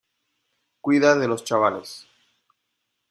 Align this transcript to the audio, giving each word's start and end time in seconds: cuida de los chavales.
cuida 0.81 1.13
de 1.15 1.27
los 1.27 1.43
chavales. 1.43 2.07